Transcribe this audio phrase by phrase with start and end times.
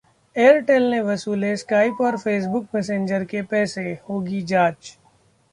[0.35, 4.97] Airtel ने वसूले Skype और फेसबुक मैसेंजर के पैसे, होगी जांच